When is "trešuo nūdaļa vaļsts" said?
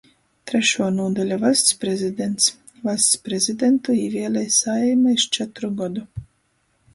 0.51-1.75